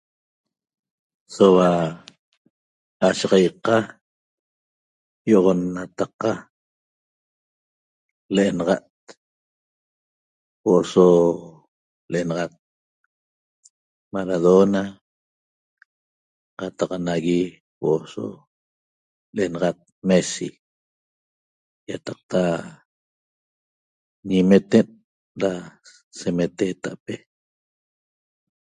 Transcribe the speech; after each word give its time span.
Soua 1.35 1.69
ashaxaiqa 3.07 3.75
ýi'oxonnataqa 5.27 6.31
l'enaxa't 8.35 8.89
huo'o 10.61 10.81
so 10.91 11.05
l'enaxat 12.11 12.53
Maradona 14.13 14.81
qataq 16.59 16.91
nagui 17.07 17.41
huo'o 17.79 17.99
so 18.13 18.25
l'enaxat 19.35 19.77
Messi 20.07 20.49
ýataqta 21.91 22.41
ñimeten' 24.29 24.93
da 25.41 25.51
semeteeta'pe 26.17 27.15